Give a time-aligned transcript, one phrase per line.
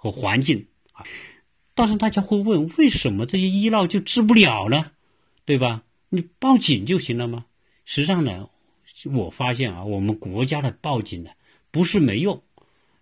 [0.00, 1.04] 和环境啊。
[1.74, 4.92] 但是大家会问，为什么这些医闹就治不了呢？
[5.44, 5.82] 对吧？
[6.08, 7.44] 你报警就行了吗？
[7.84, 8.48] 实际上呢，
[9.12, 11.30] 我发现啊，我们国家的报警呢，
[11.70, 12.42] 不是没用，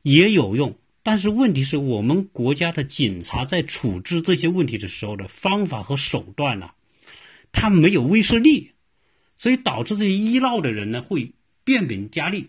[0.02, 0.76] 也有用。
[1.02, 6.70] 但是问题是我们国家的警察在处置这些问题的时候的方法和手段呢，
[7.52, 8.72] 他没有威慑力，
[9.36, 11.32] 所以导致这些医闹的人呢会
[11.64, 12.48] 变本加厉。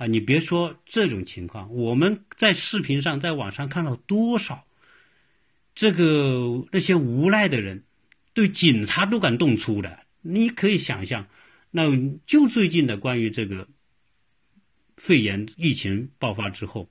[0.00, 4.64] 啊，你别说这种情况，我们在视频上、在网上看到多少
[5.74, 7.84] 这个那些无赖的人
[8.32, 11.26] 对警察都敢动粗的，你可以想象。
[11.70, 11.82] 那
[12.24, 13.68] 就最近的关于这个
[14.96, 16.88] 肺炎疫情爆发之后。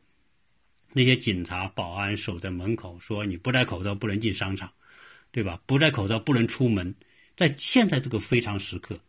[0.93, 4.71] 那些警察、保安守在门口，说你不戴口罩不能进商场，
[5.31, 5.59] 对吧？
[5.65, 6.93] 不戴口罩不能出门。
[7.35, 8.99] 在现在这个非常时刻，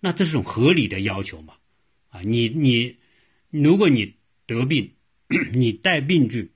[0.00, 1.54] 那这是种合理的要求嘛？
[2.08, 2.96] 啊，你你，
[3.50, 4.14] 如果你
[4.46, 4.92] 得病，
[5.52, 6.48] 你带病菌，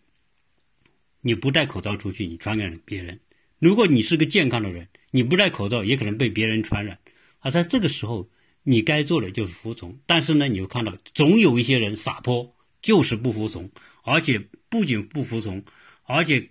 [1.20, 3.18] 你不戴口罩出去，你传染别人；
[3.58, 6.98] 如果你是个健康的人，你不戴口罩也可能被别人传染。
[7.40, 8.30] 啊，在这个时候，
[8.62, 9.98] 你该做的就是服从。
[10.06, 13.70] 但是呢，你又看到总有一些人撒泼，就是不服从。
[14.02, 15.64] 而且不仅不服从，
[16.04, 16.50] 而且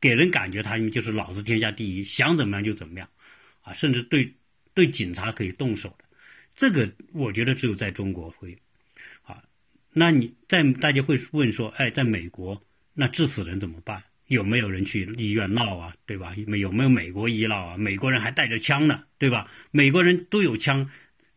[0.00, 3.08] 给人感觉他们就是老子天下第一，想怎么样就怎么样，
[3.60, 4.34] 啊，甚至对
[4.74, 6.04] 对警察可以动手的，
[6.54, 8.56] 这个我觉得只有在中国会，有，
[9.92, 12.62] 那你在大家会问说，哎，在美国
[12.94, 14.02] 那致死人怎么办？
[14.28, 15.92] 有没有人去医院闹啊？
[16.06, 16.32] 对吧？
[16.36, 17.76] 有没有美国医闹啊？
[17.76, 19.50] 美国人还带着枪呢，对吧？
[19.72, 20.88] 美国人都有枪，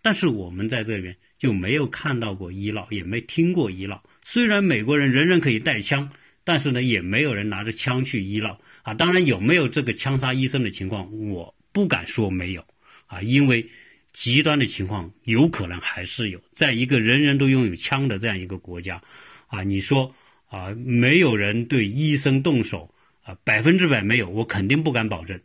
[0.04, 4.04] 但是我们在这边就没有看到过医闹，也没听过医闹。
[4.24, 6.08] 虽然美国人人人可以带枪，
[6.44, 8.94] 但是呢，也没有人拿着枪去医闹啊。
[8.94, 12.64] 当然，有没有这个枪杀医生的情况，我不敢说没有
[13.08, 13.68] 啊，因为
[14.14, 16.40] 极端的情况有可能还是有。
[16.52, 19.02] 在一个人人都拥有枪的这样一个国家，
[19.48, 20.16] 啊，你说
[20.48, 25.40] 啊，没有人对医生动手啊，百分之百没有，我肯定不敢保证。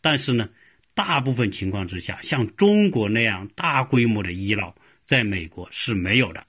[0.00, 0.48] 但是呢，
[0.94, 4.74] 大部分情况之下，像中国那样大规模的医闹，
[5.04, 6.40] 在美国是没有的。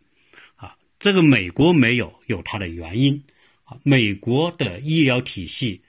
[0.56, 3.22] 啊这个美国没有有它的原因
[3.66, 5.82] 啊，美国的医疗体系，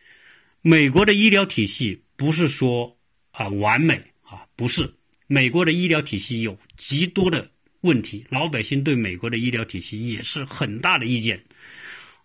[0.61, 2.99] 美国的医疗体系不是说
[3.31, 4.93] 啊完美啊，不是，
[5.29, 7.49] 美国的医疗体系有极多的
[7.83, 11.45] 问题，老百姓对美国的医疗体系也是很大的意见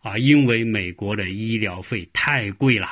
[0.02, 2.90] 啊，因为美国的医疗费太贵了，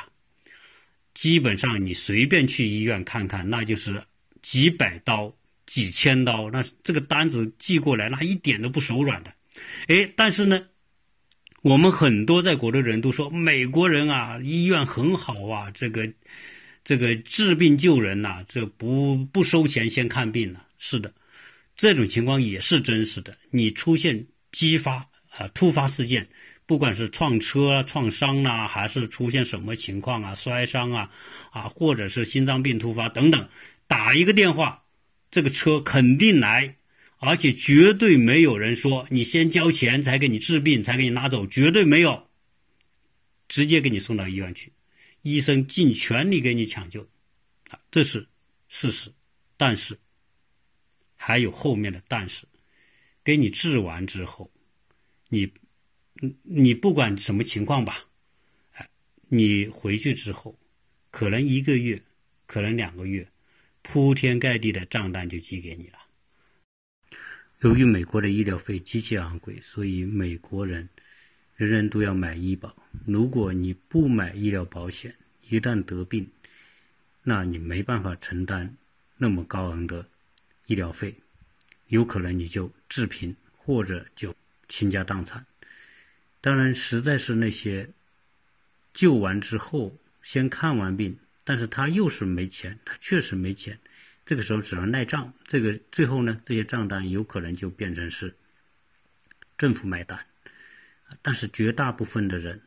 [1.14, 4.02] 基本上你随便去医院看看，那就是
[4.42, 5.34] 几百刀、
[5.64, 9.32] 几千刀，那这个单子寄过来，那一点都不手软的。
[9.88, 10.66] 哎，但是呢，
[11.62, 16.12] 我们很多在国的人都说，美国人啊，医院很好啊，这个
[16.84, 20.60] 这个治病救人呐，这不不收钱先看病呢。
[20.78, 21.12] 是的，
[21.76, 23.36] 这种情况也是真实的。
[23.50, 24.96] 你出现激发
[25.30, 26.28] 啊突发事件，
[26.66, 31.10] 不管是撞车、啊创伤啊，还是出现什么情况啊，摔伤啊，
[31.50, 33.48] 啊，或者是心脏病突发等等，
[33.86, 34.82] 打一个电话，
[35.30, 36.76] 这个车肯定来。
[37.24, 42.28] 而且绝对没有人说你先交钱才给你治病，才给你拿走，绝对没有，
[43.46, 44.72] 直接给你送到医院去，
[45.22, 47.02] 医生尽全力给你抢救，
[47.70, 48.28] 啊，这是
[48.68, 49.12] 事实。
[49.56, 49.98] 但是
[51.14, 52.44] 还有后面的但是，
[53.22, 54.50] 给你治完之后，
[55.28, 55.52] 你，
[56.42, 58.04] 你不管什么情况吧，
[58.72, 58.90] 哎，
[59.28, 60.58] 你回去之后，
[61.10, 62.02] 可能一个月，
[62.46, 63.26] 可能两个月，
[63.82, 65.98] 铺天盖地的账单就寄给你了。
[67.60, 70.88] 由于美国的医疗费极其昂贵，所以美国人
[71.56, 72.74] 人人都要买医保。
[73.06, 75.14] 如果你不买医疗保险，
[75.48, 76.30] 一旦得病，
[77.22, 78.76] 那你没办法承担
[79.16, 80.06] 那么高昂的
[80.66, 81.14] 医疗费，
[81.88, 84.34] 有可能你就致贫或者就
[84.68, 85.44] 倾家荡产。
[86.40, 87.88] 当然，实在是那些
[88.92, 93.78] 救完之后先看完病，但是他又是没钱，他确实没钱。
[94.24, 98.34] 这个时候只能赖账，这个最后呢，这些账单有可能就变成是
[99.58, 100.26] 政府买单，
[101.20, 102.60] 但是绝大部分的人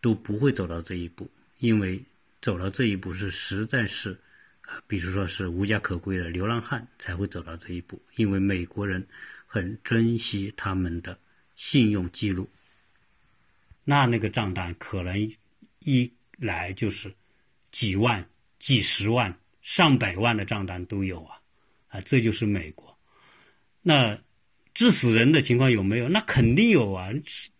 [0.00, 2.02] 都不会走到这一步，因为
[2.42, 4.18] 走到这一步是实在是
[4.62, 9.06] 啊，比如说是无家可归的流浪汉才会走到这一步，因为美国人
[9.46, 11.18] 很珍惜他们的
[11.54, 12.48] 信用记录，
[13.84, 15.32] 那那个账单可能
[15.78, 17.12] 一来就是
[17.70, 18.28] 几万、
[18.58, 19.34] 几十万。
[19.62, 21.40] 上百万的账单都有啊，
[21.88, 22.96] 啊，这就是美国。
[23.82, 24.16] 那
[24.76, 26.08] 致死人的情况有没有？
[26.08, 27.08] 那肯定有啊。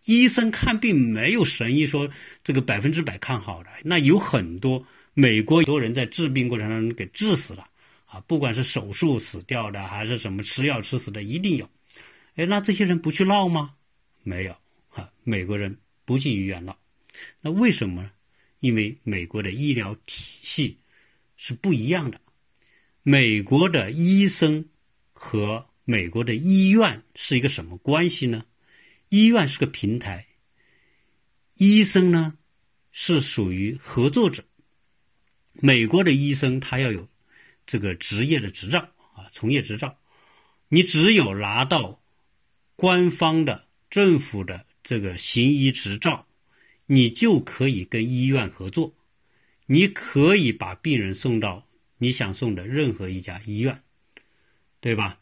[0.05, 2.07] 医生看病没有神医说
[2.43, 4.85] 这个百分之百看好的，那有很多
[5.15, 7.67] 美国很多人在治病过程当中给治死了
[8.05, 11.67] 啊，不管是手术死掉的，还是什么吃药吃死的，一定有。
[12.35, 13.73] 哎，那这些人不去闹吗？
[14.21, 14.55] 没有，
[14.87, 15.75] 哈，美国人
[16.05, 16.77] 不进医院闹。
[17.41, 18.11] 那为什么呢？
[18.59, 20.77] 因为美国的医疗体系
[21.35, 22.21] 是不一样的。
[23.01, 24.65] 美国的医生
[25.13, 28.43] 和美国的医院是一个什么关系呢？
[29.07, 30.27] 医院是个平台，
[31.53, 32.37] 医生呢
[32.91, 34.43] 是属于合作者。
[35.53, 37.07] 美国的医生他要有
[37.65, 38.79] 这个职业的执照
[39.15, 39.97] 啊，从业执照。
[40.67, 42.01] 你只有拿到
[42.75, 46.27] 官方的政府的这个行医执照，
[46.85, 48.93] 你就可以跟医院合作，
[49.67, 51.65] 你可以把病人送到
[51.97, 53.81] 你想送的任何一家医院，
[54.81, 55.17] 对吧？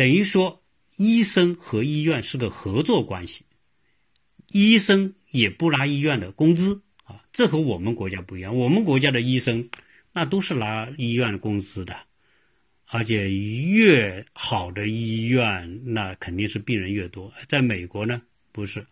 [0.00, 0.62] 等于说，
[0.96, 3.44] 医生和医院是个合作关系，
[4.48, 8.56] 医生也不拿医院的工资啊，这和我们国家不一样。
[8.56, 9.68] 我们国家的医生
[10.14, 11.94] 那都是拿医院的工资的。
[12.86, 17.30] 而且越好的医院，那肯定是病人越多。
[17.46, 18.86] 在美国呢，不是，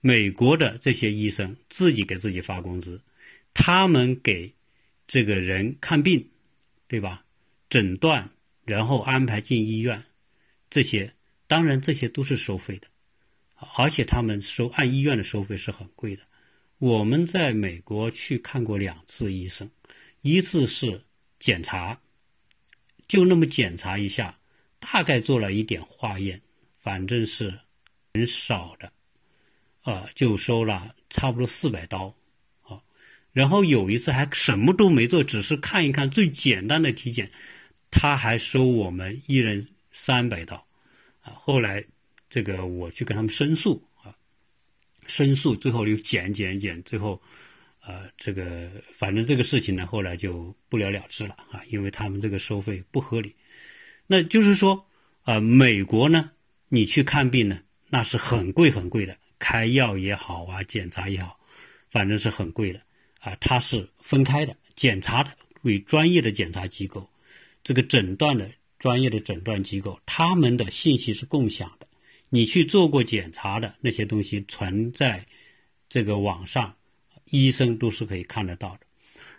[0.00, 3.02] 美国的这些医生自己给自己发工资，
[3.54, 4.54] 他们给
[5.08, 6.28] 这个人看病，
[6.86, 7.24] 对吧？
[7.68, 8.30] 诊断，
[8.64, 10.04] 然后安排进医院，
[10.70, 11.12] 这些
[11.46, 12.86] 当然这些都是收费的，
[13.76, 16.22] 而且他们收按医院的收费是很贵的。
[16.78, 19.68] 我们在美国去看过两次医生，
[20.20, 21.00] 一次是
[21.38, 21.98] 检查。
[23.08, 24.38] 就那么检查一下，
[24.78, 26.38] 大概做了一点化验，
[26.78, 27.50] 反正是
[28.12, 28.92] 很少的，
[29.80, 32.14] 啊，就收了差不多四百刀，
[32.60, 32.78] 啊，
[33.32, 37.30] 然后有一次还什么都没做，只是看一看最简单的体检，
[37.90, 39.66] 他还收我们一人
[39.98, 40.56] 三百刀，
[41.22, 41.84] 啊，后来
[42.30, 44.14] 这个我去跟他们申诉啊，
[45.08, 47.20] 申诉最后又减减减，最后。
[47.80, 53.34] 呃，这个反正这个事情呢，后来就不了了之了啊，因为他们这个收费不合理。
[54.06, 54.86] 那就是说，
[55.22, 56.30] 啊，美国呢，
[56.68, 57.58] 你去看病呢，
[57.88, 61.40] 那是很贵很贵的，开药也好啊，检查也好，
[61.88, 62.82] 反正是很贵的
[63.20, 63.34] 啊。
[63.40, 65.30] 它是分开的，检查的
[65.62, 67.08] 为专业的检查机构，
[67.64, 71.86] 这个诊断的专业的诊断机构，他们的信息是共享的。
[72.28, 75.26] 你去做过检查的那些东西存在
[75.88, 76.74] 这个网上。
[77.30, 78.80] 医生都是可以看得到的，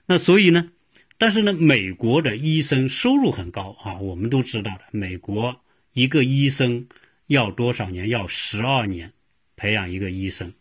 [0.06, 0.70] 那所以呢，
[1.18, 5.60] 但是呢，美国的医生收入很高啊，我们都知道的，美国
[5.94, 6.88] 一个医生
[7.26, 8.08] 要多少年？
[8.08, 9.12] 要十二年
[9.56, 10.54] 培养一个医生，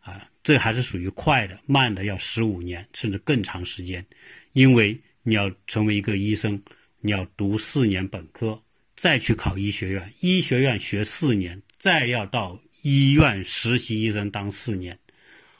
[0.00, 4.04] 啊，这还是属于快的，慢的要十五年甚至更长时间，
[4.52, 6.60] 因为你要成为一个医生，
[7.02, 8.62] 你要读四年本科，
[8.94, 14.98] 再去考医学院，医学院学四年，再要到医院实习医生当四年，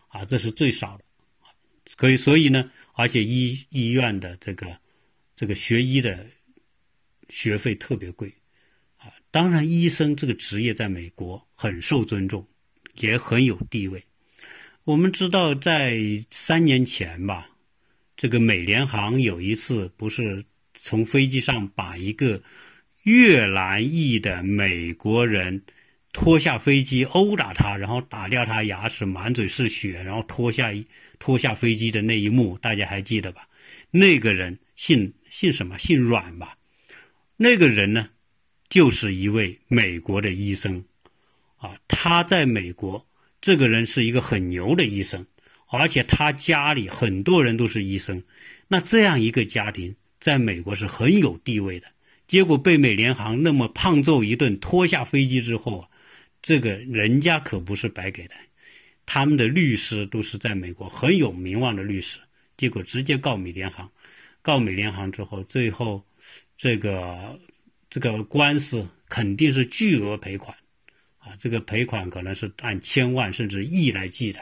[0.07, 1.05] 啊，这是最少的。
[1.97, 4.79] 可以，所以呢，而且医医院的这个
[5.35, 6.25] 这个学医的
[7.29, 8.33] 学费特别贵，
[8.97, 12.47] 啊，当然，医生这个职业在美国很受尊重，
[13.01, 14.03] 也很有地位。
[14.85, 15.99] 我们知道，在
[16.31, 17.51] 三年前吧，
[18.17, 20.45] 这个美联航有一次不是
[20.75, 22.43] 从飞机上把一个
[23.03, 25.63] 越南裔的美国人。
[26.15, 30.71] 拖下飞机殴打他，然后打掉他牙齿，满嘴是血，然后拖下
[31.19, 33.49] 拖下飞机的那一幕，大家还记得吧？
[33.91, 35.79] 那个人姓姓什么？
[35.79, 36.55] 姓阮吧？
[37.39, 38.11] 那个人呢，
[38.69, 40.85] 就是一位美国的医生，
[41.57, 43.07] 啊，他在美国，
[43.41, 45.25] 这个人是一个很牛的医生，
[45.71, 48.23] 而且他家里很多人都是医生，
[48.69, 51.87] 那这样一个家庭在美国是很有地位的。
[52.27, 55.89] 结果被美联航那么胖揍一顿，拖下飞机之后啊。
[56.45, 58.35] 这个人家可不是白给的，
[59.07, 62.19] 他们的律师都是在美国很有名望的律师，
[62.57, 63.89] 结果直接告美联航，
[64.43, 66.05] 告美联航之后，最后
[66.59, 67.39] 这个
[67.89, 70.57] 这个官司肯定是巨额赔款，
[71.19, 74.41] 啊，这个赔款可能是按千万甚至亿来计的，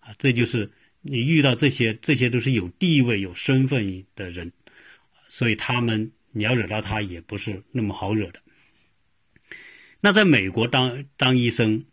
[0.00, 0.70] 啊，这就是
[1.02, 4.50] 你遇到这些这些都是有地位有身份的人，
[5.28, 8.40] 所以他们你要惹到他也不是那么好惹的。
[10.00, 11.84] 那在美国当当医生，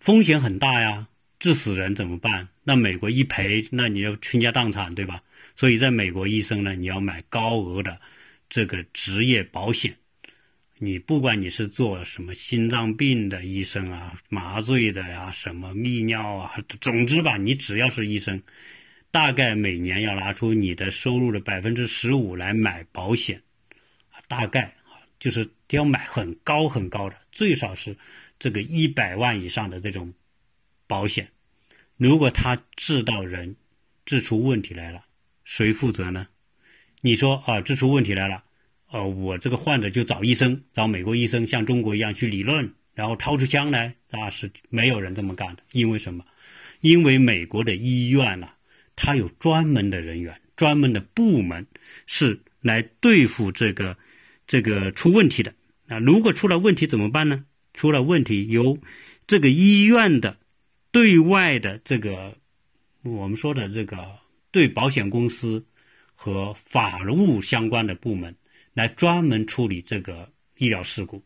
[0.00, 2.48] 风险很大呀，致死人怎么办？
[2.64, 5.22] 那美国一赔，那你要倾家荡产，对吧？
[5.54, 8.00] 所以在美国医生呢，你要买高额的
[8.48, 9.94] 这个职业保险。
[10.78, 18.42] 你不管你是做什么心脏病的医生啊，麻醉的呀，什么泌尿啊，总之吧，你只要是医生，
[19.10, 23.42] 大概每年要拿出你的收入的百分之十五来买保险，
[24.28, 24.98] 大概啊。
[25.18, 27.94] 就是要买很高很高的，最少是
[28.38, 30.14] 这个一百万以上的这种
[30.86, 31.28] 保险。
[31.98, 33.54] 如果他治到人，
[34.06, 35.04] 治出问题来了，
[35.44, 36.26] 谁负责呢？
[37.02, 38.42] 你说啊，治出问题来了，
[38.90, 45.62] 呃，我这个患者就找医生，找美国医生，像中国一样去理论，然后掏出枪来，那是没有人这么干的。
[45.72, 46.24] 因为什么？
[46.80, 48.48] 因为美国的医院呢、
[49.02, 51.66] 它有专门的人员、专门的部门
[52.06, 53.96] 是来对付这个
[54.46, 55.54] 这个出问题的
[55.88, 55.98] 啊。
[55.98, 57.42] 如果出了问题怎么办呢？
[57.72, 58.78] 出了问题由
[59.26, 60.36] 这个医院的
[60.90, 62.36] 对外的这个
[63.02, 64.18] 我们说的这个
[64.50, 65.64] 对保险公司
[66.14, 68.36] 和法务相关的部门
[68.74, 71.24] 来专门处理这个医疗事故。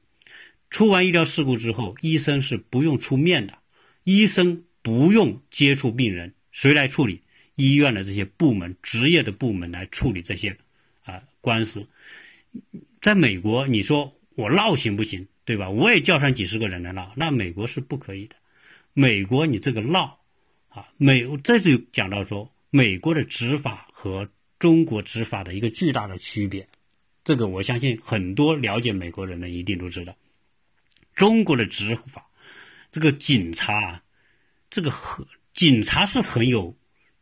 [0.71, 3.59] 出完医疗事故之后，医生是不用出面的，
[4.05, 7.21] 医生不用接触病人，谁来处理？
[7.55, 10.57] 医院的这些部门、职业的部门来处理这些
[11.05, 11.89] 啊官司。
[13.03, 15.27] 在美国，你说我闹行不行？
[15.45, 15.69] 对吧？
[15.69, 18.37] 我也叫上几十个人来闹，那美国是不可以的。
[18.95, 20.21] 美国你这个闹
[20.71, 26.67] 啊，美这就讲到说，美国的执法和中国执法的一个巨大的区别。
[27.25, 30.17] 这个我相信很多了解美国人的一定都知道。
[31.15, 32.27] 中国的执法，
[32.91, 34.03] 这个警察啊，
[34.71, 36.75] 这个很警察是很有，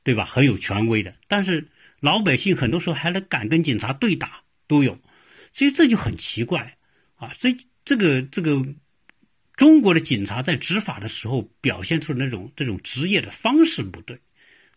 [0.03, 0.25] 对吧？
[0.25, 1.15] 很有权威的。
[1.29, 1.69] 但是
[2.01, 4.99] 老百姓很多时候还能敢跟警察对打，都有。
[5.51, 6.77] 所以这就很奇怪
[7.17, 7.33] 啊！
[7.35, 8.65] 所以这个这个
[9.57, 14.19] 中国的警察在执法的时候表现出的那种这种职业的方式不对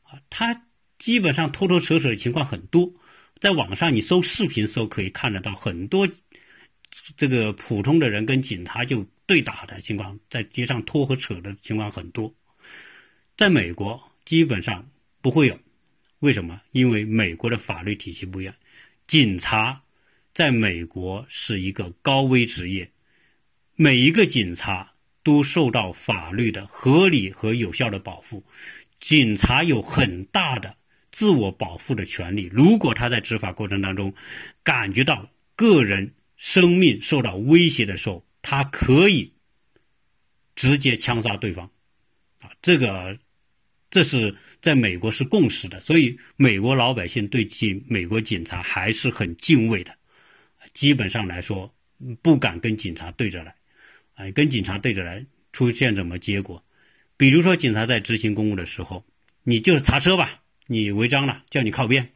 [0.03, 0.65] 啊，他
[0.99, 2.93] 基本上偷偷扯扯的情况很多。
[3.39, 6.07] 在网上你搜视频搜可以看得到很多。
[7.17, 12.33] 这个普通的人跟警察就对打的情况，在街上拖和扯的情况很多，
[13.35, 14.89] 在美国基本上
[15.25, 15.59] 不会有，
[16.19, 16.61] 为什么？
[16.69, 18.53] 因为美国的法律体系不一样，
[19.07, 19.81] 警察
[20.35, 22.87] 在美国是一个高危职业，
[23.75, 28.45] 每一个警察都受到法律的合理和有效的保护，
[28.99, 30.77] 警察有很大的
[31.09, 34.13] 自我保护的权利，如果他在执法过程当中
[34.61, 36.13] 感觉到个人。
[36.37, 39.31] 生命受到威胁的时候，他可以
[40.53, 41.65] 直接枪杀对方，
[42.41, 43.17] 啊，这个
[43.89, 49.95] 这是在美国是共识的，所以美国老百姓对警美国警察还是很敬畏的，
[50.73, 51.73] 基本上来说
[52.21, 53.55] 不敢跟警察对着来，
[54.15, 56.63] 啊，跟警察对着来出现什么结果？
[57.17, 59.05] 比如说警察在执行公务的时候，
[59.43, 62.09] 你就是查车吧，你违章了，叫你靠边，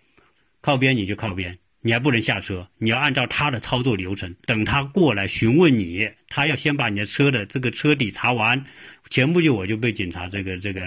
[0.62, 1.58] 靠边你就靠边。
[1.82, 8.66] 你还不能下车，你要按照他的操作流程，等他过来询问你，他要先把你的车的这个车底查完。
[9.10, 10.82] 前不久我就被警察这个这个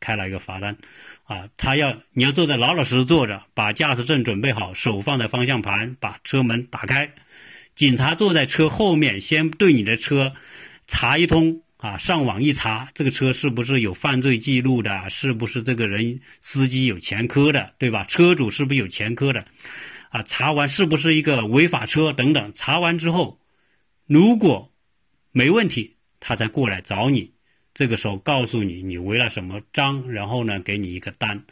[0.00, 0.76] 开了一个罚单，
[1.24, 7.12] 啊，他要你要坐在老老实实坐着，把驾驶证准备好，手放在方向盘，把车门打开。
[7.74, 10.32] 警察坐在车后面，先对你的车
[10.86, 18.02] 查一通，啊，上网一查，这个车是不是有犯罪记录的，是不是这个人司机有前科的，对吧？
[18.04, 19.44] 车主是不是有前科的？
[20.08, 22.50] 啊，查完是不是一个违法车等等？
[22.54, 23.38] 查完之后，
[24.06, 24.72] 如果
[25.32, 27.35] 没问题，他再过来找你。
[27.76, 31.44] 这个时候告诉你你违了什么章，然后呢给你一个单。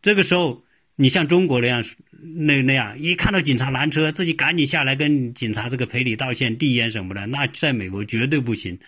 [0.00, 0.62] 这个时候
[0.94, 8.78] 你像中国那样那那样，一看到警察拦车，自己赶紧下来跟警察这个赔礼道歉、递烟什么的，那在美国绝对不行。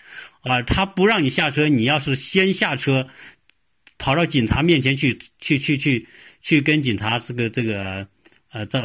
[0.43, 3.09] 啊，他不让你下车，你要是先下车，
[3.99, 6.07] 跑到警察面前去去去去
[6.41, 8.07] 去跟警察这个这个。
[8.53, 8.83] 呃，这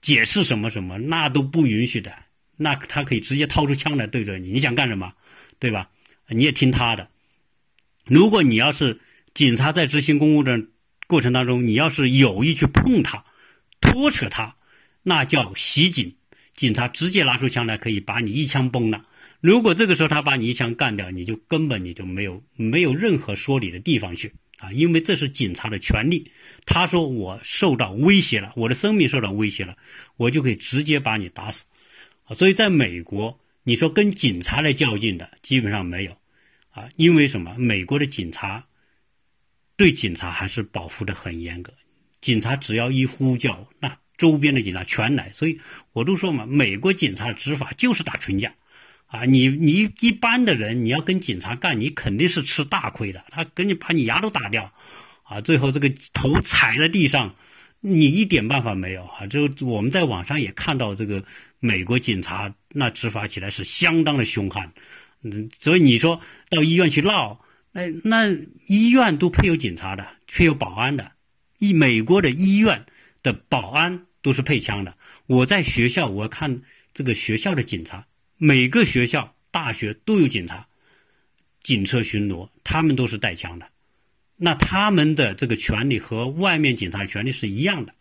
[0.00, 2.10] 解释什么什么，那都不允许的。
[2.56, 5.12] 那他可以直接掏出枪来对着你，你想干什么，
[5.58, 5.90] 对吧？
[6.28, 7.08] 你也听他的。
[8.04, 9.00] 如果你要是
[9.34, 10.60] 警察在执行公务的
[11.06, 13.24] 过程当中，你要是有意去碰他、
[13.80, 14.56] 拖扯他，
[15.02, 16.14] 那叫袭警。
[16.54, 19.06] 警察直接拿出枪来，可以把你一枪崩了。
[19.40, 24.32] 如果这个时候他把你一枪干掉，你就根本你就没有没有任何说理的地方去。
[24.58, 26.32] 啊，因为这是警察的权利。
[26.66, 29.76] 他说我受到威胁了，我的生命受到威胁了，
[30.16, 31.64] 我就可以直接把你打死。
[32.34, 36.16] 所以在美国，你说跟警察来较劲的基本上没有。
[36.70, 37.54] 啊，因为什么？
[37.58, 38.64] 美国的警察
[39.76, 41.74] 对警察还是保护的很严格。
[42.22, 45.30] 警察只要一呼叫，那周边的警察全来。
[45.32, 45.60] 所以
[45.92, 48.54] 我都说嘛，美国警察执法就是打群架。
[49.08, 53.22] 啊，你你一般的人，你要跟警察干，你肯定是吃大亏的。
[53.30, 54.72] 他给你把你牙都打掉，
[55.24, 57.34] 啊，最后这个头踩在地上，
[57.80, 59.26] 你一点办法没有啊。
[59.26, 61.24] 就我们在网上也看到这个
[61.60, 64.72] 美国警察那执法起来是相当的凶悍，
[65.22, 67.40] 嗯，所以你说到医院去闹，
[67.72, 68.36] 那那
[68.66, 71.12] 医院都配有警察的，配有保安的，
[71.58, 72.86] 一美国的医院
[73.22, 74.94] 的保安都是配枪的。
[75.26, 76.62] 我在学校我看
[76.94, 78.06] 这个学校的警察。
[78.40, 80.68] 每个学校、大学都有警察、
[81.64, 83.66] 警车巡逻，他们都是带枪的。
[84.36, 87.92] 那他们的这个权利和外面警察权利是一样的，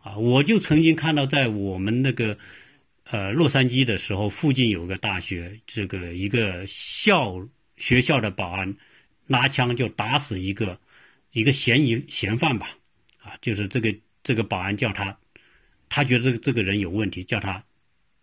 [0.00, 2.38] 啊，我就曾经看到在我们那个
[3.04, 7.36] 呃洛杉矶的时候，附近有个大学，这个一个校
[7.76, 8.74] 学校的保安
[9.26, 10.78] 拿枪就打死一个
[11.32, 12.76] 一个嫌疑嫌犯吧，
[13.18, 15.16] 啊，就是这个这个保安叫他，
[15.88, 17.62] 他觉得这个这个人有问题，叫他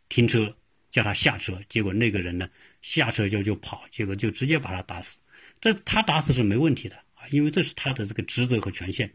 [0.10, 0.56] 停车，
[0.90, 2.50] 叫他下车，结果那个人呢
[2.82, 5.20] 下车就就跑，结果就直接把他打死。
[5.60, 9.12] 这他打死是没问题的啊，因为这是他的这个职责和权限。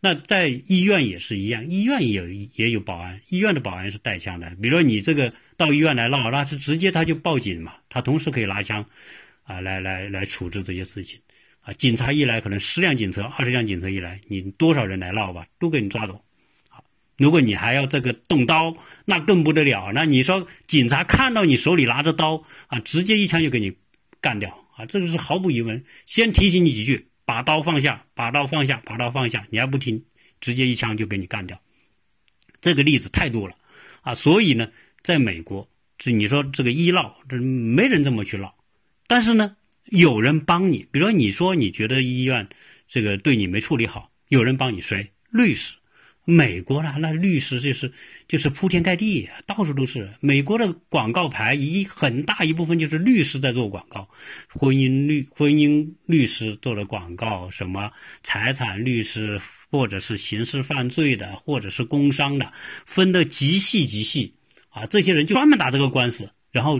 [0.00, 4.48] 那在医院也是一样，医院也有也有保安，医院的保安是带枪的。
[4.62, 8.86] 比如说你这个到医院来闹，那是直接他就报警嘛，他同时可以拿枪，
[9.42, 11.20] 啊，来来来处置这些事情，
[11.62, 16.22] 啊，警察一来可能十辆警车、二十辆警车一来，你多少人来闹吧，都给你抓走。
[16.68, 16.84] 好，
[17.16, 19.90] 如果你还要这个动刀，那更不得了。
[19.92, 23.72] 那你说警察看到你手里拿着刀，啊，直接一枪就给你
[24.20, 25.84] 干掉，啊，这个是毫无疑问。
[26.06, 27.07] 先提醒你几句。
[27.28, 29.46] 把刀放下，把刀放下，把刀放下！
[29.50, 30.02] 你还不听，
[30.40, 31.60] 直接一枪就给你干掉。
[32.58, 33.54] 这个例子太多了
[34.00, 34.14] 啊！
[34.14, 34.66] 所以呢，
[35.02, 35.68] 在美国，
[35.98, 38.54] 这你说这个医闹，这没人这么去闹。
[39.06, 39.54] 但是呢，
[39.90, 42.48] 有人帮你，比如说你说你觉得医院
[42.86, 45.12] 这个对你没处理好，有人帮你，谁？
[45.28, 45.76] 律师。
[46.30, 47.90] 美国呢，那律师就是
[48.26, 50.12] 就是铺天盖地，到处都是。
[50.20, 54.06] 美国的广告牌一很大一部分就是律师在做广告，
[54.50, 57.90] 婚姻律婚姻律师做的广告，什么
[58.22, 62.52] 财产律师，或者是刑事犯罪的，或者是工伤的，
[62.84, 64.34] 分的极细极细
[64.68, 64.84] 啊。
[64.84, 66.30] 这些人就专门打这个官司。
[66.52, 66.78] 然后，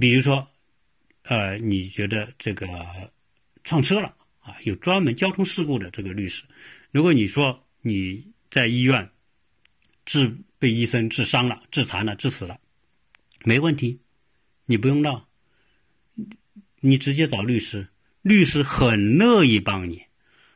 [0.00, 0.46] 比如说，
[1.24, 2.68] 呃，你觉得这个
[3.64, 6.44] 撞车了啊，有专门交通事故的这个律师。
[6.92, 8.32] 如果你说你。
[8.54, 9.10] 在医院
[10.06, 12.56] 治被医生治伤了、治残了、治死了，
[13.42, 13.98] 没问题，
[14.64, 15.26] 你不用闹，
[16.78, 17.88] 你直接找律师，
[18.22, 20.04] 律师很乐意帮你。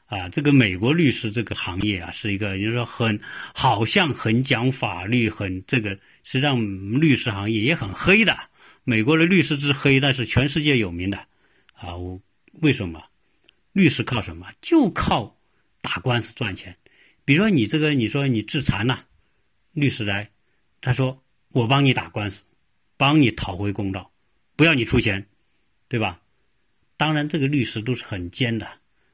[0.07, 3.21] 啊，这个美国律师这个行业啊，是一个就是说很
[3.52, 5.90] 好像很讲法律，很这个
[6.23, 6.57] 实际上
[7.00, 8.38] 律师行业也很黑的。
[8.85, 11.19] 美国的律师之黑，那是全世界有名的。
[11.75, 12.21] 啊，我
[12.62, 13.02] 为什么？
[13.73, 14.47] 律师靠什么？
[14.62, 15.37] 就靠
[15.81, 16.76] 打官司赚钱。
[17.29, 19.05] 比如说你这个，你说你致残了，
[19.75, 20.31] 律师来，
[20.81, 22.43] 他说我帮你打官司，
[22.97, 24.11] 帮你讨回公道，
[24.57, 25.27] 不要你出钱，
[25.88, 26.23] 对吧？
[26.97, 28.67] 当然这个律师都是很尖的，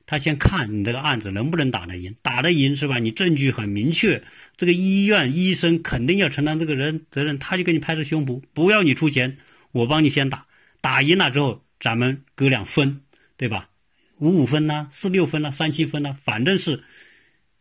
[0.07, 3.01] 他先看你这个案子能不能打得赢，打得赢是吧？
[3.01, 4.23] 你证据很明确，
[4.57, 9.39] 这个医院医生肯定要承担这个人责任，他就给你拍着胸脯，不要你出钱，
[9.73, 10.47] 我帮你先打，
[10.81, 13.01] 打赢了之后咱们哥俩分，
[13.37, 13.71] 对吧？
[14.19, 16.85] 五五分呐，四六分呐，三七分呐，反正是。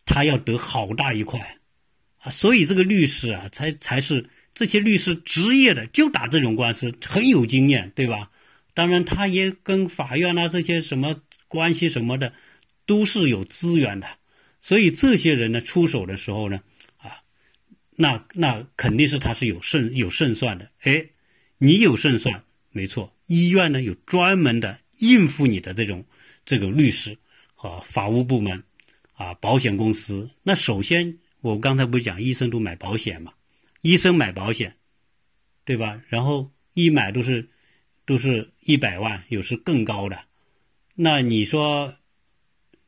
[0.06, 1.58] 他要得好大一块，
[2.20, 8.30] 啊，所以这个律师啊，才才是这些律师职业的，就打这种官司，很有经验，对吧？
[8.74, 11.16] 当然，他也跟法院啊这些什么
[11.48, 12.34] 关系什么的，
[12.86, 14.08] 都是有资源的。
[14.60, 16.60] 所以这些人呢，出手的时候呢，
[16.98, 17.22] 啊，
[17.96, 20.70] 那那肯定是他是有胜有胜算的。
[20.82, 21.06] 哎，
[21.58, 23.14] 你有胜算，没错。
[23.28, 26.04] 医院呢有专门的应付你的这种
[26.46, 27.18] 这个律师
[27.54, 28.64] 和法务部门。
[29.24, 33.32] 啊，保险公司那首先，我刚才不是讲医生都买保险嘛？
[33.80, 34.76] 医生买保险，
[35.64, 36.02] 对吧？
[36.10, 37.48] 然后一买都是
[38.06, 40.20] 都是一百万，有时更高的。
[40.94, 41.96] 那你说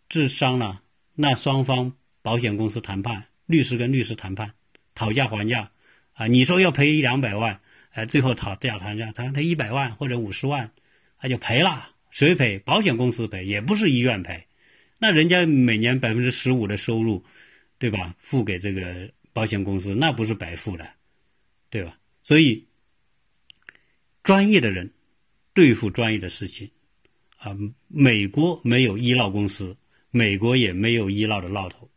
[0.09, 0.81] 治伤了，
[1.13, 4.51] 那双方保险公司谈判，律师跟律师谈判，
[4.93, 5.71] 讨价还价
[6.15, 6.27] 啊。
[6.27, 10.69] 你说要赔一两百万，哎，最后讨价还价，他他一百万或者五十万，
[11.17, 11.91] 他就赔了。
[12.11, 12.59] 谁赔？
[12.59, 14.44] 保险公司赔，也不是医院赔。
[14.97, 17.23] 那人家每年百分之十五的收入，
[17.77, 18.15] 对吧？
[18.17, 20.87] 付给这个保险公司，那不是白付的，
[21.69, 21.97] 对吧？
[22.23, 22.65] 所以，
[24.23, 24.91] 专业的人
[25.53, 26.71] 对付专业的事情，
[27.37, 27.55] 啊，
[27.87, 29.75] 美国没有医闹公司，
[30.11, 31.89] 美国也没有医闹的闹头，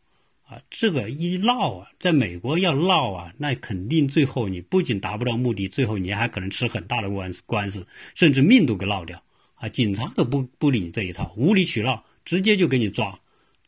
[0.44, 9.22] 啊，这个一闹啊，在美国要闹啊，那肯定最后你不仅达不到目的，最后你还可能吃很大的官司，官司甚至命都给闹掉，
[9.54, 12.04] 啊，警察可不不理你这一套，无理取闹。
[12.28, 13.18] 直接就给你抓，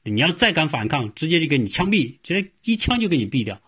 [0.03, 3.59] 你要再敢反抗，直接就给你枪毙，直接一枪就给你毙掉，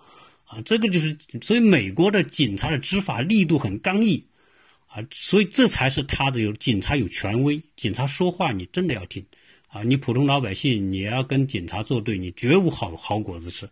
[0.44, 4.26] 啊，这个就是，所以美国的警察的执法力度很刚毅，
[4.88, 9.24] 啊，所以这才是他的有警察有权威，警察说话你真的要听，
[9.68, 13.66] 啊，你普通老百姓你要跟警察作对，你绝无好好果子吃，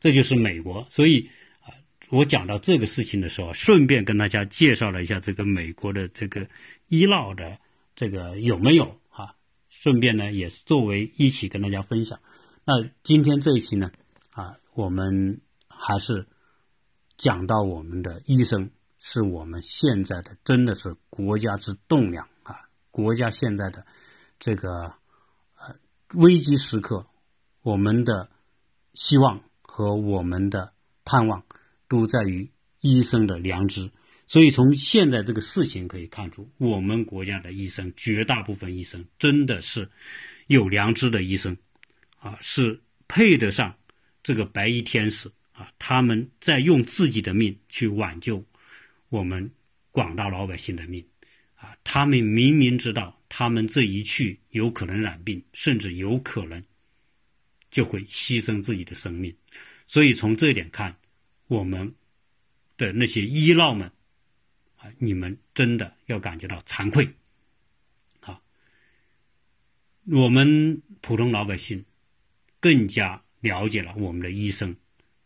[0.00, 0.84] 这就是美国。
[0.90, 1.30] 所以
[1.62, 1.70] 啊，
[2.10, 6.44] 我讲到这个事情的时候，顺便跟大家介绍了一下这个美国的这个
[6.88, 7.56] 医闹的
[7.94, 8.98] 这个有没有。
[9.82, 12.20] 顺便呢，也作为一起跟大家分享。
[12.64, 13.90] 那今天这一期呢，
[14.30, 16.26] 啊，我们还是
[17.18, 23.84] 讲到我们的医生是我们现在的真的是国家之栋梁啊，国家现在的
[24.38, 24.94] 这个
[25.58, 25.76] 呃
[26.14, 27.06] 危机时刻，
[27.62, 28.30] 我们的
[28.94, 30.72] 希望和我们的
[31.04, 31.44] 盼望
[31.88, 33.90] 都在于医生的良知。
[34.26, 39.88] 所以从现在这个事情可以看出，我们国家的医生绝大部分医生真的是
[40.46, 41.54] 有良知的医生，
[42.18, 43.76] 啊，是配得上
[44.22, 45.70] 这个白衣天使啊！
[45.78, 48.42] 他们在用自己的命去挽救
[49.10, 49.50] 我们
[49.90, 51.04] 广大老百姓的命，
[51.56, 56.64] 啊，他们明明知道他们这一去有可能染病，甚至有可能
[57.70, 59.36] 就会牺牲自己的生命，
[59.86, 60.96] 所以从这一点看，
[61.46, 61.94] 我们
[62.78, 63.92] 的那些医闹们。
[64.98, 67.08] 你们真的要感觉到惭愧，
[68.20, 68.40] 啊！
[70.04, 71.84] 我们普通老百姓
[72.60, 74.76] 更加了解了我们的医生，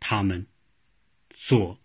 [0.00, 0.46] 他们
[1.34, 1.78] 所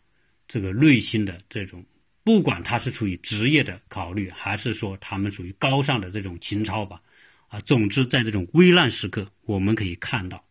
[0.48, 1.84] 这个内心的这种，
[2.24, 7.02] 不管他是出于职业的考虑，还是说他们属于高尚的这种情操吧，
[7.48, 10.46] 啊，总之在这种危难时刻，我们可以看到，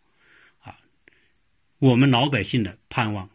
[0.61, 0.77] 啊，
[1.79, 3.31] 我们老百姓的盼望。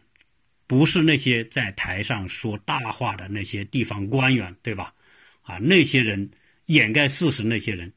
[0.68, 4.94] 不是那些在台上说大话的那些地方官员，对吧？
[5.40, 6.30] 啊，那些人
[6.66, 7.90] 掩盖事实，那些人，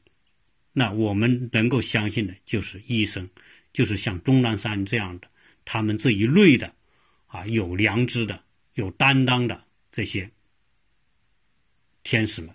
[0.72, 3.28] 那我们能够相信的就是医生，
[3.74, 5.28] 就是像钟南山这样的，
[5.66, 6.74] 他们这一类的，
[7.26, 10.30] 啊，有良知的、有担当的这些
[12.02, 12.48] 天使们，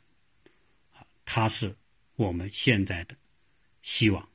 [0.93, 1.75] 啊，他是
[2.15, 3.15] 我们现在的
[3.83, 4.27] 希望，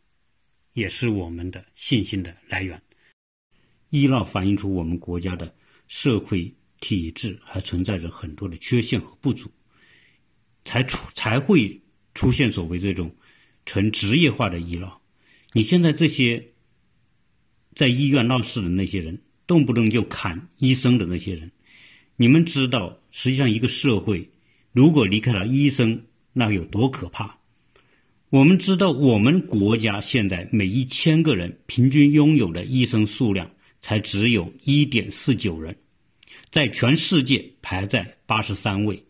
[0.75, 2.81] 也是我们的信心的来源。
[3.90, 5.53] 医闹反映出我们国家的。
[5.92, 6.50] 社会
[6.81, 9.50] 体制还存在着很多的缺陷和不足，
[10.64, 11.83] 才出才会
[12.14, 13.14] 出现所谓这种
[13.66, 15.02] 成职业化的医疗。
[15.52, 16.48] 你现在这些
[17.74, 21.52] 在医院闹事的那些人，动不动就砍医生的那些人，
[22.16, 24.31] 你们知道，实际上一个社会
[24.72, 27.37] 如果离开了医生，那有多可怕？
[28.31, 33.50] 我们知道，我们国家现在每一千个人平均拥有的医生数量
[33.83, 35.77] 才只有一点四九人。
[36.51, 39.05] 在全世界排在八十三位，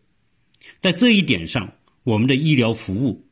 [0.80, 3.24] 在这一点上，我们的医疗服务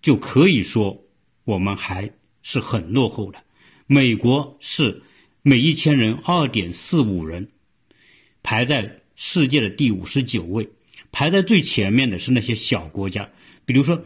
[0.00, 1.04] 就可以说
[1.44, 3.42] 我们还是很落后的。
[3.86, 5.02] 美国是
[5.42, 7.50] 每一千人二点四五人，
[8.42, 10.70] 排在世界的第五十九位。
[11.12, 13.30] 排在最前面的是那些小国家，
[13.64, 14.04] 比如说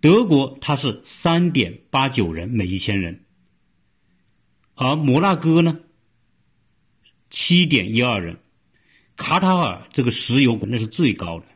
[0.00, 3.24] 德国，它是三点八九人每一千人，
[4.76, 5.78] 而摩纳哥呢？
[7.30, 8.36] 七点一二人，
[9.16, 11.46] 卡塔尔这个石油那是最高的，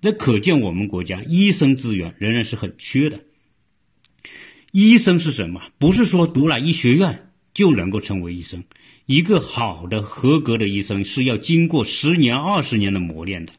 [0.00, 3.20] 那可见我们国家医生资源仍然是很缺的。
[4.72, 5.60] 医生是什么？
[5.78, 8.64] 不是说读了医学院就能够成为医生。
[9.06, 13.52] 一个好的、合格的医生是要经过十年、二十年的磨练的。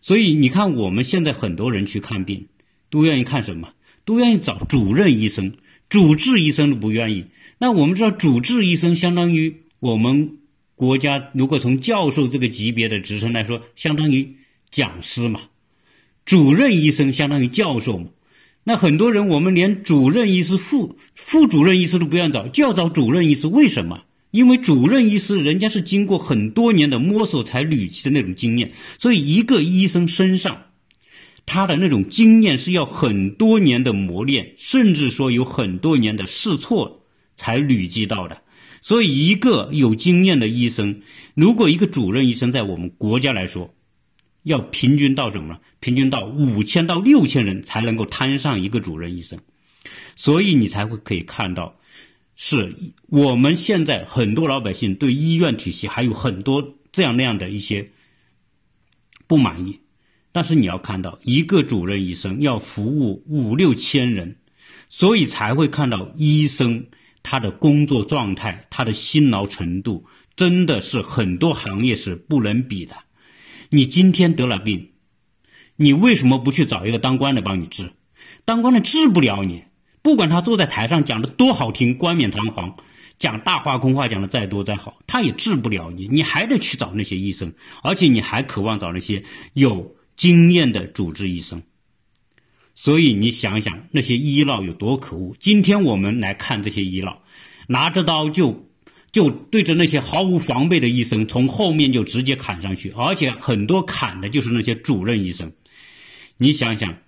[0.00, 2.46] 所以你看，我们现在很多人去看病，
[2.88, 3.74] 都愿意看什么？
[4.04, 5.52] 都愿意找主任医生、
[5.88, 7.26] 主治医生都不愿意。
[7.58, 10.36] 那我们知道，主治医生相当于我们。
[10.74, 14.36] 国家如果从教授这个级别的职称来说，相当于
[14.70, 15.40] 讲师嘛，
[16.24, 18.10] 主任医生相当于教授嘛。
[18.62, 23.48] 那很多人我们连主任医师、副副主任医师都不愿找，就要找主任医师。
[23.48, 24.04] 为什么？
[24.30, 30.62] 因为主任医师人家是经过很多年的摸索才累积的那种经验，所以一个医生身上
[31.44, 37.02] 他的那种经验是要很多年的磨练，甚至说有很多年的试错
[37.38, 38.42] 才累积到的。
[38.80, 41.00] 所以，一个有经验的医生，
[41.34, 43.74] 如果一个主任医生在我们国家来说，
[44.44, 45.58] 要平均到什么呢？
[45.80, 49.38] 平均到五千到六千人才能够摊上一个主任医生。
[50.14, 51.76] 所以，你才会可以看到，
[52.36, 52.72] 是
[53.08, 57.90] 我们现在很多老百姓对医院体系还有很多这样那样的一些
[59.26, 59.80] 不满意。
[60.30, 64.36] 但是，你要看到一个主任医生要服务五六千人，
[64.88, 66.86] 所以才会看到医生。
[67.30, 72.96] 他的工作状态，他的辛劳程度，真的是很多行业是不能比的。
[73.68, 74.92] 你今天得了病，
[75.76, 77.92] 你为什么不去找一个当官的帮你治？
[78.46, 79.64] 当官的治不了你，
[80.00, 82.74] 不管他坐在台上讲的多好听，冠冕堂皇，
[83.18, 86.08] 讲大话空话讲的再多再好，他也治不了你。
[86.08, 91.62] 你还得去找那些医生，而且你还渴望找那些有经验的主治医生。
[92.80, 95.34] 所以你想想那些医闹有多可恶。
[95.40, 97.24] 今天我们来看这些医闹，
[97.66, 98.70] 拿着刀就
[99.10, 105.52] 就对着那些毫无防备的医生，从后面就直接砍上去，而且很多砍的就是那些主任医生。
[106.36, 106.98] 你想想，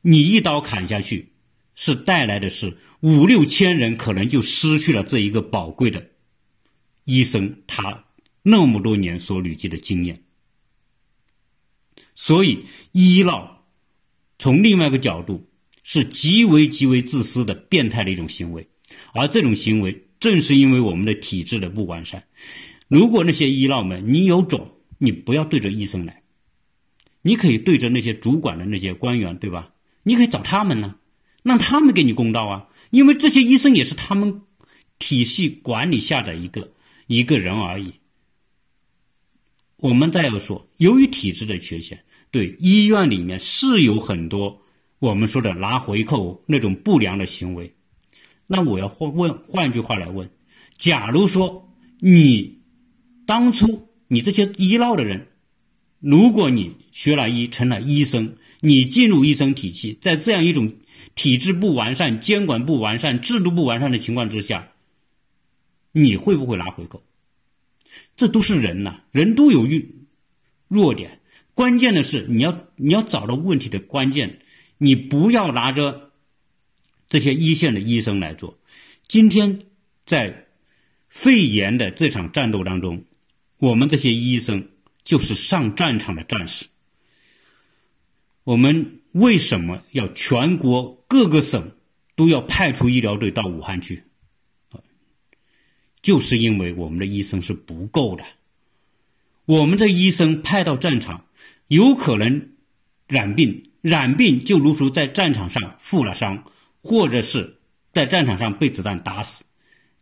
[0.00, 1.32] 你一刀砍下去，
[1.74, 6.08] 是带来的是五六千人可能就失去了这一个宝贵的
[7.02, 8.04] 医生他
[8.44, 10.22] 那么多年所累积的经验。
[12.14, 13.55] 所以医闹。
[14.38, 15.48] 从另外一个角度，
[15.82, 18.68] 是极为极为自私的变态的一种行为，
[19.14, 22.24] 而这种行为正是因为我们的体制的不完善。
[22.88, 26.22] 如果那些医闹们，你有种，你不要对着医生来，
[27.22, 29.72] 你可以对着那些主管的那些官员，对吧？
[30.02, 30.96] 你可以找他们呢，
[31.42, 34.42] 让他们给你公道啊，因为这些医生也是他们
[34.98, 36.72] 体系管理下的一个
[37.06, 37.94] 一个人而已。
[39.78, 42.04] 我们再要说，由于体制的缺陷，
[42.36, 44.60] 对医院里面是有很多
[44.98, 47.74] 我们说的拿回扣那种不良的行为。
[48.46, 50.28] 那我要换问，换句话来问：
[50.76, 52.60] 假如说你
[53.24, 55.28] 当初你这些医闹的人，
[55.98, 60.74] 如果你学了医成了医生，你进入医生体系，在这样一种
[61.14, 64.72] 体制不完善、监管不完善、制度不完善的情况之下，
[65.90, 67.02] 你会不会拿回扣？
[68.14, 69.80] 这都是人呐，人都有弱
[70.68, 71.22] 弱点。
[71.56, 74.40] 关键的是，你要你要找到问题的关键，
[74.76, 76.12] 你不要拿着
[77.08, 78.58] 这些一线的医生来做。
[79.08, 79.62] 今天
[80.04, 80.48] 在
[81.08, 83.04] 肺炎的这场战斗当中，
[83.56, 84.68] 我们这些医生
[85.02, 86.66] 就是上战场的战士。
[88.44, 91.72] 我们为什么要全国各个省
[92.16, 94.02] 都要派出医疗队到武汉去？
[96.02, 98.24] 就是因为我们的医生是不够的，
[99.46, 101.25] 我们的医生派到战场，
[101.68, 102.50] 有可能
[103.08, 106.44] 染病，染病就如同在战场上负了伤，
[106.82, 107.58] 或者是
[107.92, 109.44] 在战场上被子弹打死，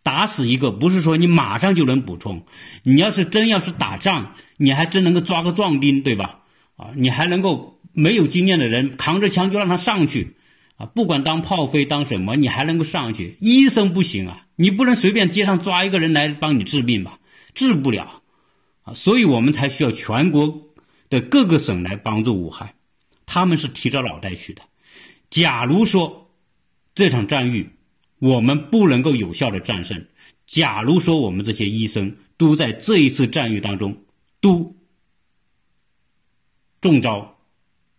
[0.02, 2.44] 打死一个不是说你马上就能补充，
[2.82, 6.40] 你要是真要是打仗，你还真能够抓个壮丁，对吧？
[6.76, 10.36] 啊，你还能够没有经验的人扛着枪就让他上去。
[10.76, 13.36] 啊，不管当炮灰当什么，你还能够上去。
[13.40, 17.20] 医生不行啊，你不能随便街上抓一个人来帮你治病吧，
[17.54, 18.22] 治不了。
[18.82, 20.73] 啊，所以我们才需要全国
[21.14, 22.74] 的各个省来帮助武汉，
[23.24, 24.62] 他们是提着脑袋去的。
[25.30, 26.34] 假如说
[26.94, 27.68] 这场战役
[28.18, 30.06] 我们不能够有效的战胜，
[30.46, 34.04] 假如说我们这些医生都在这一次战役当中
[34.40, 34.76] 都
[36.80, 37.38] 中招，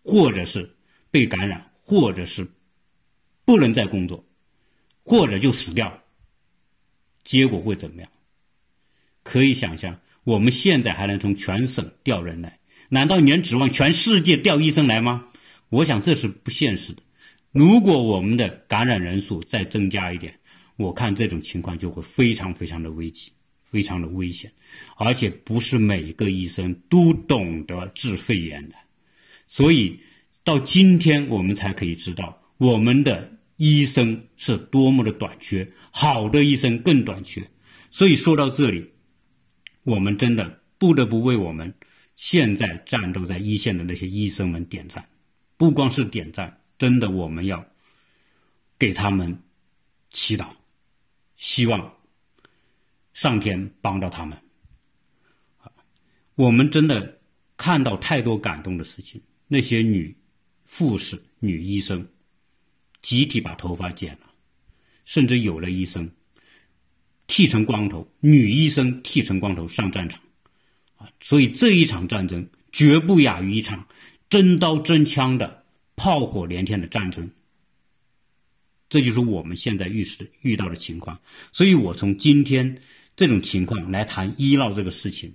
[0.02, 0.76] 或者是
[1.10, 2.46] 被感染，或者是。
[3.48, 4.24] 不能再工作，
[5.04, 6.02] 或者就死掉，
[7.22, 8.10] 结果会怎么样？
[9.22, 15.26] 可以想象，我们现在还能从全省调人来，难道你能指望全世界调医生来吗？
[15.68, 17.02] 我想这是不现实的。
[17.52, 20.38] 如果我们的感染人数再增加一点，
[20.76, 23.32] 我看这种情况就会非常非常的危急，
[23.70, 24.52] 非常的危险，
[24.96, 28.74] 而且不是每个医生都懂得治肺炎的，
[29.46, 29.98] 所以
[30.44, 33.32] 到今天我们才可以知道我们的。
[33.58, 37.50] 医生是多么的短缺，好的医生更短缺。
[37.90, 38.90] 所以说到这里，
[39.82, 41.72] 我们真的不得不为我们
[42.16, 45.08] 现在战斗在一线的那些医生们点赞。
[45.56, 47.64] 不光是点赞，真的我们要
[48.76, 49.38] 给他们
[50.10, 50.48] 祈祷，
[51.36, 51.94] 希望
[53.12, 54.36] 上天帮到他们。
[56.34, 57.20] 我们真的
[57.56, 60.16] 看到太多感动的事情，那些女
[60.68, 62.08] 护士、女医生。
[63.02, 64.32] 集体把头发剪了，
[65.04, 66.10] 甚至有的医生
[67.28, 70.20] 剃成光头，女医生剃成光头上战场，
[70.96, 73.88] 啊，所以这一场战争绝不亚于一场
[74.28, 77.30] 真刀真枪的炮火连天的战争。
[78.88, 81.20] 这就是我们现在遇事遇到的情况。
[81.52, 82.80] 所以我从今天
[83.16, 85.34] 这种情况来谈医闹这个事情，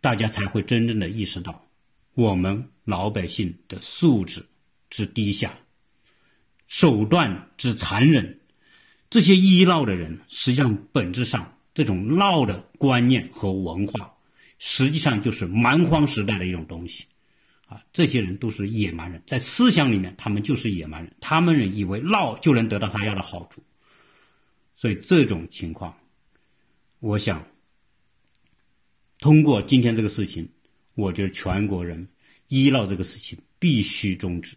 [0.00, 1.68] 大家才会真正的意识到
[2.14, 4.46] 我们老百姓的素质
[4.88, 5.58] 之低下。
[6.66, 8.40] 手段之残忍，
[9.10, 14.12] 这些医闹的人，实际上本质上这种闹的观念和文化，
[14.58, 17.06] 实际上就是蛮荒时代的一种东西，
[17.68, 23.62] 啊，这些人都是野蛮人，在思想里面他们就是野蛮人，他们人以为闹就能得到他要的好处，
[24.76, 25.96] 所以这种情况，
[26.98, 27.46] 我想
[29.20, 30.50] 通过今天这个事情，
[30.94, 32.08] 我觉得全国人
[32.48, 34.54] 医闹这个事情必须终止。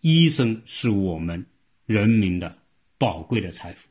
[0.00, 1.46] 医生是我们
[1.86, 2.58] 人民的
[2.98, 3.88] 宝贵的财富。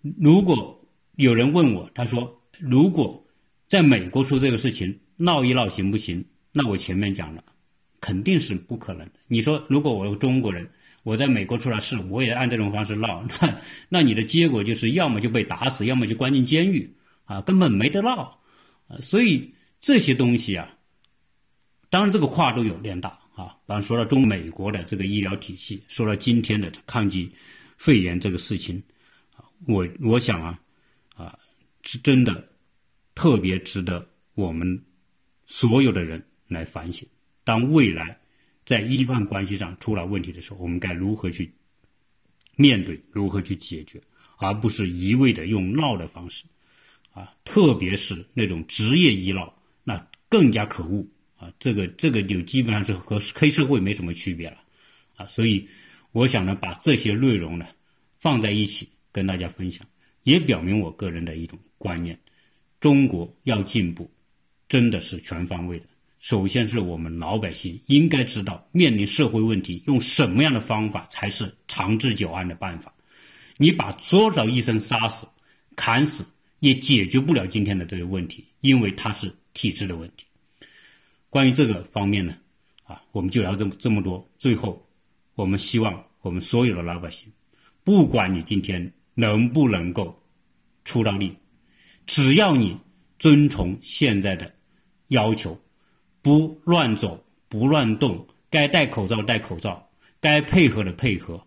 [0.00, 0.82] 如果
[1.16, 3.26] 有人问我，他说：“如果
[3.68, 7.44] 在美国出这个事情，闹一闹行不行？”那我前面讲了，
[8.00, 9.06] 肯定是不可能。
[9.26, 10.70] 你说，如果我中国人，
[11.02, 18.40] 我在美国出了事，我也按这种方式闹，那那你的结果就是要么就被打死，要么就关进监狱啊，根本没得闹
[18.88, 18.98] 啊。
[19.00, 20.70] 所以这些东西啊，
[21.90, 23.18] 当然这个跨度有点大。
[23.36, 27.30] 啊，刚说了中美国的这个医疗体系，说了今天的抗击
[27.76, 28.82] 肺炎这个事情，
[29.36, 30.58] 啊，我我想啊，
[31.86, 32.48] 是真的
[33.14, 34.84] 特别值得我们
[35.46, 37.08] 所有的人来反省。
[37.44, 38.18] 当未来
[38.64, 41.54] 在医患关系上出了问题的时候，我们该如何去
[42.56, 44.02] 面对，如何去解决，
[44.36, 46.44] 而不是一味的用闹的方式，
[47.12, 51.06] 啊，特别是那种职业医闹，那更加可恶。
[51.38, 54.56] 啊，这个这个就基本上是和黑社会没什么区别了，
[55.16, 55.68] 啊，所以
[56.12, 57.66] 我想呢，把这些内容呢
[58.18, 59.86] 放在一起跟大家分享，
[60.26, 62.18] 也表明我个人的一种观念：
[62.80, 64.10] 中国要进步，
[64.68, 65.86] 真的是全方位的。
[66.18, 72.92] 首先是我们老百姓应该知道，面临社会问题，用什么样的方法才是长治久安的办法。
[73.56, 75.28] 你把多少医生杀死、
[75.76, 76.26] 砍死，
[76.58, 80.26] 也解决不了今天的这个问题，因为它是体制的问题。
[81.30, 82.36] 关于这个方面呢，
[82.82, 84.28] 啊，我们就聊这么这么多。
[84.40, 84.84] 最后，
[85.36, 87.32] 我们希望我们所有的老百姓，
[87.84, 90.22] 不管你今天能不能够
[90.84, 91.34] 出让力，
[92.06, 92.76] 只要你
[93.18, 94.54] 遵从现在的
[95.08, 95.58] 要求，
[96.20, 99.88] 不乱走，不乱动，该戴口罩戴口罩，
[100.20, 101.44] 该配合的配合，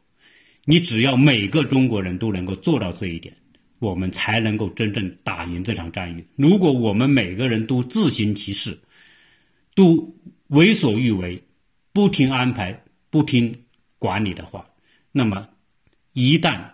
[0.65, 3.36] 你只要每个中国人都能够做到这一点，
[3.77, 6.23] 我们才能够真正打赢这场战役。
[6.36, 8.79] 如果我们每个人都自行其事，
[9.75, 10.15] 都
[10.47, 11.43] 为所欲为，
[11.93, 13.53] 不听安排，不听
[13.99, 14.65] 管理的话，
[15.12, 15.47] 那么
[16.13, 16.71] 一旦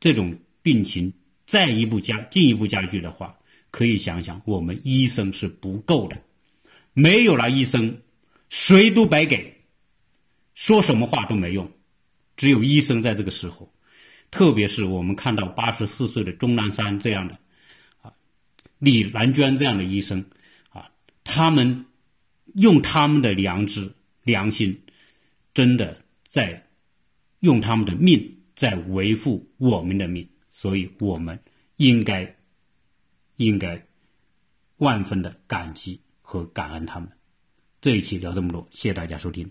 [0.00, 1.12] 这种病情
[1.46, 3.38] 再一步加进一步加剧的话，
[3.70, 6.20] 可以想想，我们医生是不够的，
[6.92, 8.00] 没有了医生，
[8.48, 9.54] 谁都白给，
[10.54, 11.70] 说什么话都没用，
[12.36, 13.72] 只有医生在这个时候，
[14.30, 17.38] 特别是我们看到八十四岁的钟南山这样的，
[18.02, 18.12] 啊，
[18.78, 20.24] 李兰娟这样的医生，
[20.70, 20.90] 啊，
[21.22, 21.86] 他们。
[22.56, 24.82] 用他们的良知、良心，
[25.54, 26.66] 真的在
[27.38, 31.42] 用他们的命在维护我们的命，所以我们
[31.76, 32.36] 应该
[33.36, 33.86] 应该
[34.76, 37.08] 万分的感激和感恩他们。
[37.80, 39.50] 这一期聊这么多，谢谢大家收听。